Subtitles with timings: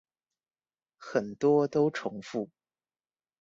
[0.97, 2.49] 很多都重複